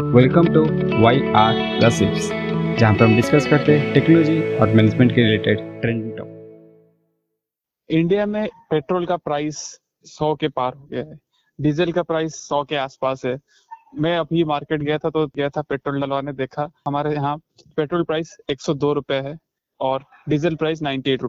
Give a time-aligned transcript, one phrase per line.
[0.00, 0.60] Welcome to
[1.02, 2.28] Y R gossips
[2.78, 8.48] जहाँ पर हम डिस्कस करते हैं टेक्नोलॉजी और मैनेजमेंट के रिलेटेड ट्रेंडिंग टॉपिक इंडिया में
[8.70, 9.58] पेट्रोल का प्राइस
[10.06, 11.18] सौ के पार हो गया है।
[11.58, 13.36] डीजल का प्राइस सौ के आसपास है।
[13.94, 17.36] मैं अभी मार्केट गया था तो गया था पेट्रोल डलवाने, देखा हमारे यहाँ
[17.76, 19.36] पेट्रोल प्राइस एक सौ है
[19.80, 21.22] और डीजल प्राइस नाइन्टी एट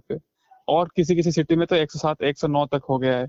[0.67, 3.17] और किसी किसी सिटी में तो एक सौ सात, एक सौ नौ तक हो गया
[3.17, 3.27] है।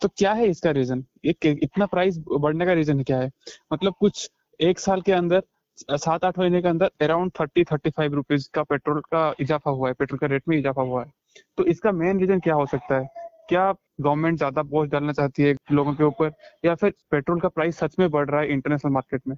[0.00, 3.30] तो क्या है इसका रीजन इतना प्राइस बढ़ने का रीजन क्या है?
[3.72, 4.30] मतलब कुछ
[4.62, 5.42] एक साल के अंदर
[5.90, 9.88] सात आठ महीने के अंदर around thirty thirty five rupees का पेट्रोल का इजाफा हुआ
[9.88, 11.10] है पेट्रोल का रेट में इजाफा हुआ है।
[11.58, 13.08] तो इसका मेन रीजन क्या हो सकता है?
[13.48, 16.30] क्या गवर्नमेंट ज़्यादा बोझ डालना चाहती है लोगों के ऊपर?
[16.64, 19.36] या फिर पेट्रोल का प्राइस सच में बढ़ रहा है इंटरनेशनल मार्केट में?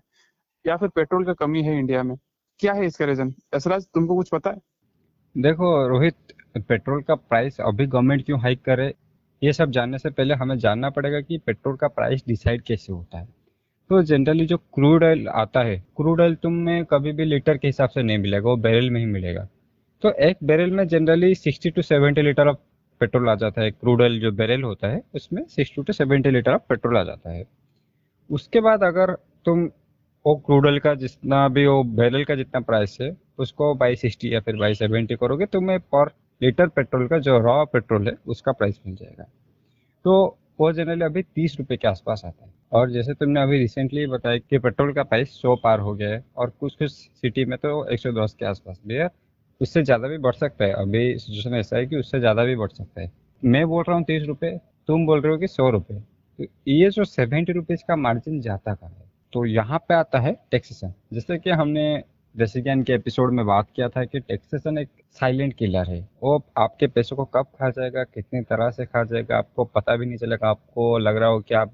[0.64, 2.16] या फिर पेट्रोल का कमी है इंडिया में?
[2.60, 4.60] क्या है इसका रीजन ऐसा तुमको कुछ पता है?
[5.34, 6.16] देखो, रोहित
[6.58, 8.92] पेट्रोल का प्राइस अभी गवर्नमेंट क्यों हाइक करे?
[9.42, 13.18] ये सब जानने से पहले हमें जानना पड़ेगा कि पेट्रोल का प्राइस डिसाइड कैसे होता
[13.18, 13.33] है।
[13.90, 17.88] तो जनरली जो क्रूड ऑयल आता है क्रूड ऑयल तुम्हें कभी भी लीटर के हिसाब
[17.88, 19.48] से नहीं मिलेगा, वो बैरल में ही मिलेगा।
[20.02, 22.56] तो एक बैरल में generally 60 to 70 litre of
[23.00, 26.52] petrol आ जाता है। क्रूड ऑयल जो बैरल होता है, उसमें 60 टू 70 लीटर
[26.52, 27.44] ऑफ़ पेट्रोल आ जाता है।
[28.30, 29.12] उसके बाद अगर
[29.44, 29.70] तुम
[30.26, 34.34] वो क्रूड ऑयल का जितना भी वो बैरल का जितना प्राइस है, उसको बाई सिक्सटी
[34.34, 36.06] या फिर बाई सेवेंटी करोगे, तुम्हें पर
[36.42, 39.24] लीटर पेट्रोल का जो रॉ पेट्रोल है, उसका प्राइस मिल जाएगा।
[40.04, 44.06] तो वो जनरली अभी तीस रुपये के आसपास आता है। और जैसे तुमने अभी रिसेंटली
[44.06, 47.56] बताया कि पेट्रोल का प्राइस सौ पार हो गया है और कुछ कुछ सिटी में
[47.58, 49.08] तो एक सौ दस के आसपास भी है।
[49.60, 52.70] उससे ज़्यादा भी बढ़ सकता है। अभी सिचुएशन ऐसा है कि उससे ज़्यादा भी बढ़
[52.70, 53.10] सकता है।
[53.42, 56.00] मैं बोल रहा हूँ तीस रुपये तुम बोल रहे हो कि सौ रुपये
[56.38, 59.02] तो ये जो सेवेंटी रुपीज़ का मार्जिन जाता का है?
[59.32, 62.02] तो यहाँ पे आता है टैक्सेशन जैसे कि हमने
[62.36, 66.44] जैसे कि इनके एपिसोड में बात किया था कि टैक्सेशन एक साइलेंट किलर है। वो
[66.56, 70.16] आपके पैसों को कब खा जाएगा, कितनी तरह से खा जाएगा, आपको पता भी नहीं
[70.16, 71.72] चलेगा। आपको लग रहा हो कि आप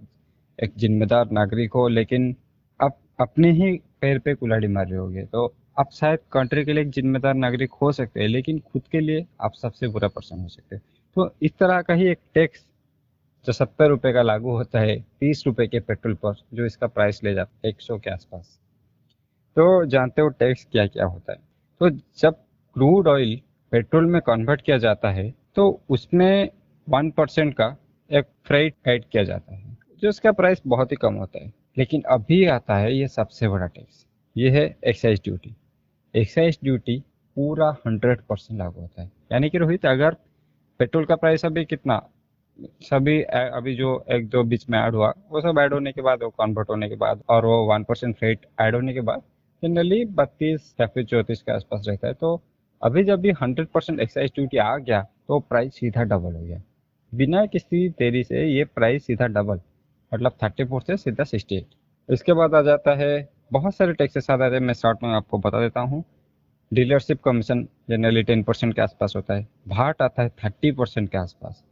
[0.62, 2.36] एक जिम्मेदार नागरिक हो, लेकिन
[2.81, 6.83] आप अपने ही पैर पे कुल्हाड़ी मार रहे होगे। तो आप शायद कंट्री के लिए
[6.83, 10.48] एक जिम्मेदार नागरिक हो सकते हैं, लेकिन खुद के लिए आप सबसे बुरा पर्सन हो
[10.48, 10.83] सकते हैं।
[11.16, 12.66] तो इस तरह का ही एक टैक्स
[13.47, 17.25] जो सत्तर रुपये का लागू होता है, तीस रुपए के पेट्रोल पर, जो इसका प्राइस
[17.25, 18.60] ले जाता है, एक सौ के आसपास।
[19.56, 21.38] तो जानते हो टैक्स क्या क्या होता है?
[21.81, 22.34] तो जब
[22.77, 23.41] क्रूड ऑयल
[23.72, 26.50] पेट्रोल में कन्वर्ट किया जाता है तो उसमें
[26.88, 27.77] वन परसेंट का
[28.10, 32.03] एक फ्रेट ऐड किया जाता है, जो उसका प्राइस बहुत ही कम होता है। लेकिन
[32.10, 34.06] अभी आता है ये सबसे बड़ा टैक्स,
[34.37, 35.55] ये है एक्साइज ड्यूटी।
[36.15, 36.99] एक्साइज ड्यूटी
[37.37, 40.16] पूरा हंड्रेड परसेंट लागू होता है। यानी कि रोहित, अगर
[40.81, 42.00] पेट्रोल का प्राइस अभी कितना,
[42.83, 46.22] सभी अभी जो एक दो बीच में ऐड हुआ, वो सब ऐड होने के बाद,
[46.22, 49.22] वो कन्वर्ट होने के बाद, और वो वन परसेंट फ्रेट ऐड होने के बाद
[49.62, 52.41] जनरली बत्तीस या फिर चौतीस के आसपास रहता है। तो
[52.82, 56.60] अभी जब भी हंड्रेड परसेंट एक्साइज ड्यूटी आ गया तो प्राइस सीधा डबल हो गया।
[57.12, 59.60] बिना किसी देरी से ये प्राइस सीधा डबल
[60.12, 61.66] मतलब थर्टी फोर से सीधा सिक्सटी एट
[62.09, 65.38] इसके बाद आ जाता है, बहुत सारे टैक्सेस आ जाते हैं। मैं शॉर्ट में आपको
[65.38, 66.03] बता देता हूँ।
[66.72, 71.19] Dealership commission generally ten percent के आसपास होता है। भाट आता है थर्टी परसेंट के
[71.19, 71.62] आसपास।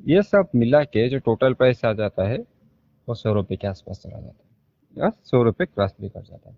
[0.00, 2.38] ये सब मिला के जो टोटल प्राइस आ जाता है,
[3.08, 6.50] वो सौ रुपये के आसपास चला जाता है। या सौ रुपये क्रॉस भी कर जाता
[6.50, 6.56] है।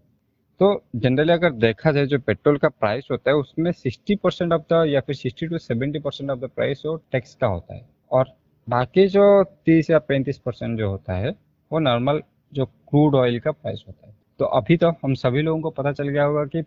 [0.61, 4.63] तो जनरली अगर देखा जाए, जो पेट्रोल का प्राइस होता है, उसमें 60 परसेंट ऑफ़
[4.63, 7.89] द या फिर 60 to 70 percent of the price वो टैक्स का होता है।
[8.13, 8.27] और
[8.69, 11.35] बाकी जो 30 या 35 परसेंट जो होता है,
[11.73, 12.23] वो नॉर्मल
[12.55, 15.93] जो क्रूड ऑयल का प्राइस होता है। तो अभी तो हम सभी लोगों को पता
[15.93, 16.63] चल गया होगा कि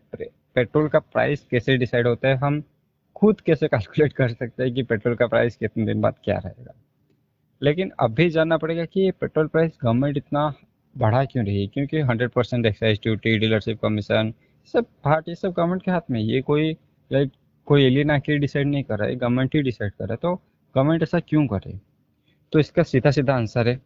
[0.56, 2.64] पेट्रोल का प्राइस कैसे डिसाइड होता है। हम
[3.16, 6.74] खुद कैसे कैलकुलेट कर सकते हैं कि पेट्रोल का प्राइस कितने दिन बाद क्या रहेगा।
[7.62, 10.54] लेकिन अभी जानना पड़ेगा कि पेट्रोल प्राइस गवर्नमेंट इतना
[10.96, 11.68] बढ़ा क्यों रही है?
[11.68, 14.34] क्योंकि hundred percent excise duty dealership commission
[14.74, 16.72] सब पार्ट ये सब गवर्नमेंट के हाथ में ये कोई
[17.12, 17.32] लाइक
[17.68, 20.36] कोई एलियन आके डिसाइड नहीं कर रहा है गवर्नमेंट ही डिसाइड कर रहा है। तो
[20.76, 21.80] गवर्नमेंट ऐसा क्यों करे
[22.54, 23.80] तो इसका सीधा सीधा आंसर है।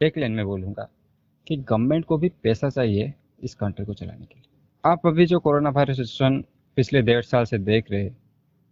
[0.00, 0.88] एक लाइन में बोलूँगा
[1.46, 3.12] कि गवर्नमेंट को भी पैसा चाहिए
[3.44, 4.42] इस कंट्री को चलाने के लिए।
[4.84, 6.42] आप अभी जो कोरोना वायरस सिचुएशन
[6.76, 8.16] पिछले डेढ़ साल से देख रहे हैं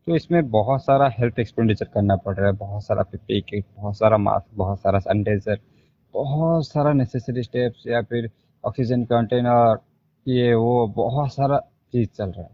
[0.06, 3.96] तो इसमें बहुत सारा हेल्थ एक्सपेंडिचर करना पड़ रहा है। बहुत सारा पी किट बहुत
[3.96, 5.58] सारा मास्क बहुत सारा सैनिटाइजर
[6.14, 8.30] बहुत सारा नेसेसरी स्टेप्स या फिर
[8.64, 9.78] ऑक्सीजन कंटेनर
[10.26, 11.58] ये, वो, बहुत सारा
[11.92, 12.50] चीज़ चल रहा है।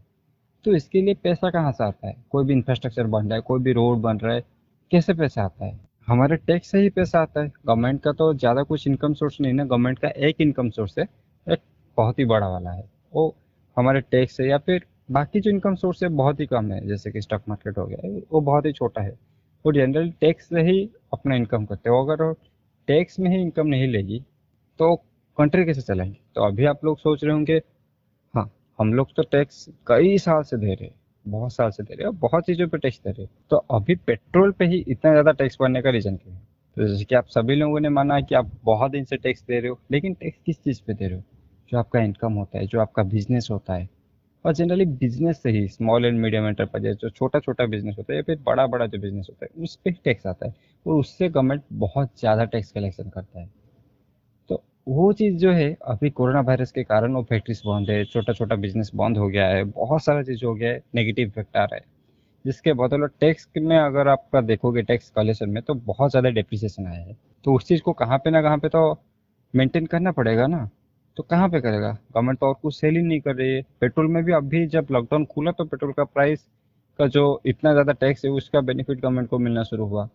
[0.65, 2.17] तो इसके लिए पैसा कहाँ से आता है?
[2.31, 4.45] कोई भी इंफ्रास्ट्रक्चर बन रहा है, कोई भी रोड बन रहा है,
[4.91, 5.79] कैसे पैसा आता है?
[6.07, 9.53] हमारे टैक्स से ही पैसा आता है। गवर्नमेंट का तो ज़्यादा कुछ इनकम सोर्स नहीं
[9.53, 11.05] ना गवर्नमेंट का एक इनकम सोर्स है,
[11.47, 11.59] एक
[11.97, 12.85] बहुत ही बड़ा वाला है।
[13.15, 13.35] वो
[13.77, 17.11] हमारे टैक्स से या फिर बाकी जो इनकम सोर्स है, बहुत ही कम है, जैसे
[17.11, 19.19] कि स्टॉक मार्केट हो गया, वो बहुत ही छोटा है।
[19.65, 22.35] वो जनरल टैक्स से ही अपना इनकम करते हो। अगर
[22.89, 24.19] टैक्स में ही इनकम नहीं लेगी
[24.81, 24.95] तो
[25.39, 26.17] कंट्री कैसे चलाएँगे?
[26.35, 27.61] तो अभी आप लोग सोच रहे होंगे
[28.35, 30.91] हाँ हम लोग तो टैक्स कई साल से दे रहे
[31.27, 34.53] बहुत साल से दे रहे और बहुत चीज़ों पे टैक्स दे रहे तो अभी पेट्रोल
[34.53, 36.41] पे ही इतना ज़्यादा टैक्स बढ़ने का रीज़न क्या है?
[36.77, 39.61] तो जैसे कि आप सभी लोगों ने माना कि आप बहुत दिन से टैक्स दे
[39.61, 41.23] रहे हो, लेकिन टैक्स किस चीज़ पे दे रहे हो?
[41.71, 43.89] जो आपका इनकम होता है, जो आपका बिज़नेस होता है
[44.49, 48.17] और जनरली बिज़नेस से ही स्मॉल एंड मीडियम एंटरप्राइजेस जो छोटा छोटा बिज़नेस होता है,
[48.17, 50.55] या फिर बड़ा बड़ा जो बिज़नेस होता है, उस पर टैक्स आता है।
[50.87, 53.49] और उससे गवर्नमेंट बहुत ज़्यादा टैक्स कलेक्शन करता है।
[54.51, 58.33] तो वो चीज़ जो है, अभी कोरोना वायरस के कारण वो फैक्ट्रीज बंद है छोटा
[58.33, 61.65] छोटा बिज़नेस बंद हो गया है, बहुत सारा चीज़ हो गया है नेगेटिव इफ़ेक्ट आ
[61.65, 61.85] रहा है।
[62.45, 67.01] जिसके बदौलत टैक्स में अगर आपका देखोगे टैक्स कलेक्शन में तो बहुत ज़्यादा डिप्रिसिएशन आया
[67.01, 68.83] है। तो उस चीज़ को कहाँ पे ना कहाँ पे तो
[69.55, 70.69] मेंटेन करना पड़ेगा ना।
[71.19, 71.91] तो कहाँ पे करेगा?
[72.13, 74.87] गवर्नमेंट तो और कुछ सेल ही नहीं कर रही है। पेट्रोल में भी अभी जब
[74.91, 76.45] लॉकडाउन खुला तो पेट्रोल का प्राइस
[76.99, 80.09] का जो इतना ज़्यादा टैक्स है, उसका बेनिफिट गवर्नमेंट को मिलना शुरू हुआ।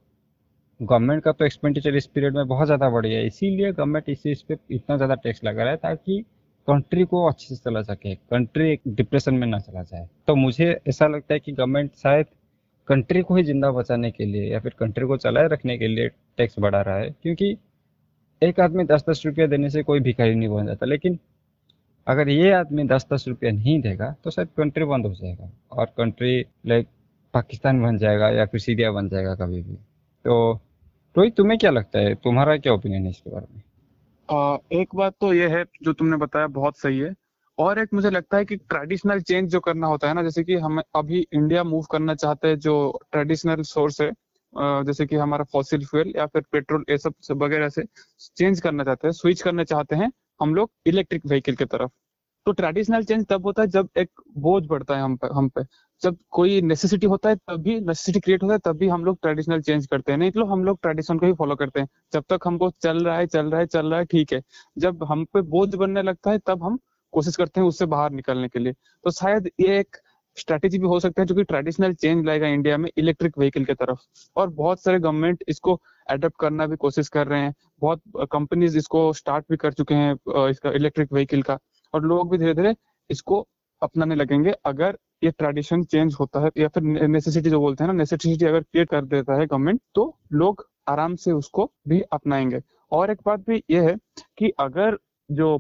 [0.80, 4.44] गवर्नमेंट का तो एक्सपेंडिचर इस पीरियड में बहुत ज़्यादा बढ़ गया इसीलिए गवर्नमेंट इस चीज़
[4.48, 6.20] पे इतना ज़्यादा टैक्स लगा रहा है ताकि
[6.68, 10.72] कंट्री को अच्छे से चला सके। कंट्री एक डिप्रेशन में ना चला जाए। तो मुझे
[10.90, 12.26] ऐसा लगता है कि गवर्नमेंट शायद
[12.88, 16.10] कंट्री को ही ज़िंदा बचाने के लिए या फिर कंट्री को चलाए रखने के लिए
[16.38, 17.56] टैक्स बढ़ा रहा है। क्योंकि
[18.44, 21.20] एक आदमी दस दस रुपया देने से कोई भिखारी नहीं बन जाता। लेकिन
[22.08, 25.86] अगर ये आदमी दस दस रुपया नहीं देगा तो शायद कंट्री बंद हो जाएगा और
[25.98, 26.88] कंट्री लाइक
[27.34, 29.76] पाकिस्तान बन जाएगा या फिर सीरिया बन जाएगा कभी भी।
[30.26, 30.54] तो
[31.16, 32.16] रोहित तुम्हें क्या लगता है?
[32.16, 33.62] तुम्हारा क्या ओपिनियन है इसके बारे में?
[34.30, 37.14] आ, एक बात तो ये है जो तुमने बताया बहुत सही है।
[37.58, 40.56] और एक मुझे लगता है कि ट्रेडिशनल चेंज जो करना होता है ना जैसे कि
[40.56, 44.12] हम अभी इंडिया मूव करना चाहते हैं जो ट्रेडिशनल सोर्स है
[44.56, 47.84] जैसे कि हमारा फॉसिल फ्यूल या फिर पेट्रोल ये सब वगैरह से
[48.38, 50.12] चेंज करना चाहते हैं स्विच करना चाहते हैं
[50.42, 51.90] हम लोग इलेक्ट्रिक व्हीकल की तरफ़।
[52.46, 55.62] तो ट्रेडिशनल चेंज तब होता है जब एक बोझ बढ़ता है हम पे हम पे।
[56.02, 59.18] जब कोई नेसेसिटी होता है तब भी नेसेसिटी क्रिएट होता है तब भी हम लोग
[59.22, 62.24] ट्रेडिशनल चेंज करते हैं। नहीं तो हम लोग ट्रेडिशन को ही फॉलो करते हैं। जब
[62.30, 64.42] तक हमको चल रहा है, चल रहा है, चल रहा है, ठीक है।
[64.78, 66.80] जब हम पे बोझ बनने लगता है, तब हम
[67.14, 69.98] कोशिश करते हैं उससे बाहर निकलने के लिए। तो शायद ये एक
[70.38, 73.74] स्ट्रेटेजी भी हो सकता है जो कि ट्रेडिशनल चेंज लाएगा इंडिया में इलेक्ट्रिक व्हीकल की
[73.74, 74.00] तरफ़।
[74.36, 78.02] और बहुत सारे गवर्नमेंट इसको एडप्ट करना भी कोशिश कर रहे हैं। बहुत
[78.32, 81.58] कंपनीज़ इसको स्टार्ट भी कर चुके हैं इसका इलेक्ट्रिक व्हीकल का।
[81.94, 82.76] और लोग भी धीरे धीरे
[83.10, 83.48] इसको
[83.82, 87.98] अपनाने लगेंगे अगर ये ट्रेडिशन चेंज होता है या फिर नेसेसिटी जो बोलते हैं ना
[87.98, 93.12] नेसेसिटी अगर क्रिएट कर देता है गवर्नमेंट तो लोग आराम से उसको भी अपनाएँगे। और
[93.12, 93.96] एक बात भी ये है
[94.38, 94.98] कि अगर
[95.30, 95.58] जो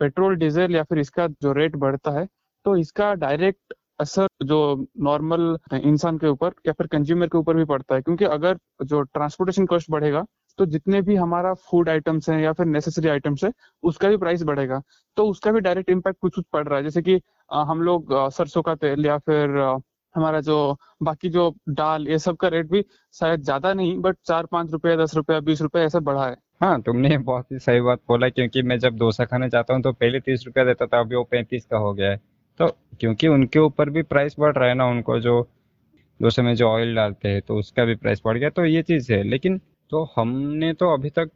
[0.00, 2.26] पेट्रोल डीजल या फिर इसका जो रेट बढ़ता है
[2.64, 4.58] तो इसका डायरेक्ट असर जो
[5.02, 9.02] नॉर्मल इंसान के ऊपर या फिर कंज्यूमर के ऊपर भी पड़ता है। क्योंकि अगर जो
[9.02, 10.24] ट्रांसपोर्टेशन कॉस्ट बढ़ेगा
[10.58, 13.50] तो जितने भी हमारा फ़ूड आइटम्स हैं या फिर नेसेसरी आइटम्स है,
[13.82, 14.80] उसका भी प्राइस बढ़ेगा।
[15.16, 17.20] तो उसका भी डायरेक्ट इम्पैक्ट कुछ कुछ पड़ रहा है। जैसे कि
[17.50, 19.58] हम लोग सरसों का तेल या फिर
[20.14, 20.56] हमारा जो
[21.02, 24.96] बाकी जो दाल, ये सब का रेट भी शायद ज़्यादा नहीं बट चार, पाँच रुपए
[24.96, 28.62] दस रुपया, बीस रुपए ऐसा बढ़ा है। हाँ तुमने बहुत ही सही बात बोला, क्योंकि
[28.62, 31.66] मैं जब डोसा खाने जाता हूँ तो पहले तीस रुपया देता था, अभी वो पैंतीस
[31.66, 32.20] का हो गया है।
[32.60, 32.66] तो
[33.00, 35.40] क्योंकि उनके ऊपर भी प्राइस बढ़ रहा है ना, उनको जो
[36.20, 39.12] डोसे में जो ऑयल डालते हैं तो उसका भी प्राइस बढ़ गया तो ये चीज़
[39.12, 39.58] है। लेकिन
[39.90, 41.30] तो हमने तो अभी तक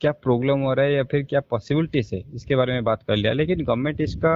[0.00, 3.16] क्या प्रॉब्लम हो रहा है या फिर क्या पॉसिबिलिटीज है, इसके बारे में बात कर
[3.16, 4.34] लिया। लेकिन गवर्नमेंट इसका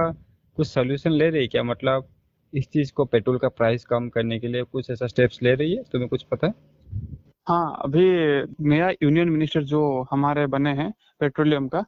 [0.57, 1.63] कुछ सोल्यूशन ले रही है क्या?
[1.63, 2.07] मतलब
[2.53, 5.75] इस चीज़ को पेट्रोल का प्राइस कम करने के लिए कुछ ऐसा स्टेप्स ले रही
[5.75, 5.83] है?
[5.83, 6.53] तुम्हें कुछ पता है?
[7.47, 8.05] हाँ अभी
[8.69, 9.81] नया यूनियन मिनिस्टर जो
[10.11, 11.83] हमारे बने हैं पेट्रोलियम का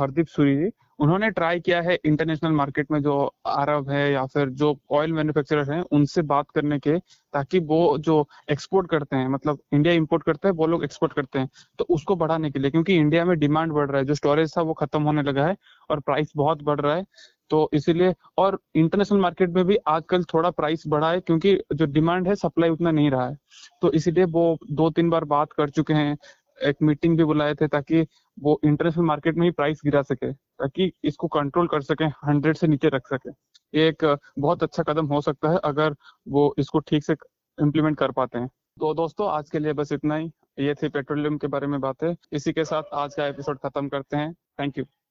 [0.00, 3.14] हरदीप सूरी जी उन्होंने ट्राई किया है इंटरनेशनल मार्केट में जो
[3.48, 6.98] अरब है या फिर जो ऑयल मैन्युफैक्चरर हैं, उनसे बात करने के,
[7.34, 11.38] ताकि वो जो एक्सपोर्ट करते हैं मतलब इंडिया इंपोर्ट करते हैं, वो लोग एक्सपोर्ट करते
[11.38, 11.48] हैं
[11.78, 14.62] तो उसको बढ़ाने के लिए, क्योंकि इंडिया में डिमांड बढ़ रहा है, जो स्टोरेज था
[14.62, 15.56] वो खत्म होने लगा है
[15.90, 17.04] और प्राइस बहुत बढ़ रहा है
[17.50, 22.28] तो इसीलिए, और इंटरनेशनल मार्केट में भी आजकल थोड़ा प्राइस बढ़ा है, क्योंकि जो डिमांड
[22.28, 23.36] है सप्लाई उतना नहीं रहा है
[23.82, 26.16] तो इसीलिए वो दो तीन बार बात कर चुके हैं
[26.62, 28.06] एक मीटिंग भी बुलाए थे ताकि
[28.38, 32.66] वो इंटरनेशनल मार्केट में ही प्राइस गिरा सके, ताकि इसको कंट्रोल कर सके हंड्रेड से
[32.66, 33.30] नीचे रख सके।
[33.74, 34.04] ये एक,
[34.38, 35.94] बहुत अच्छा कदम हो सकता है अगर
[36.28, 37.12] वो इसको ठीक से
[37.58, 38.48] इम्प्लीमेंट कर पाते हैं।
[38.80, 42.14] तो दोस्तों, आज के लिए बस इतना ही। ये थी पेट्रोलियम के बारे में बातें।
[42.32, 44.84] इसी के साथ आज का एपिसोड खत्म करते हैं। Thank you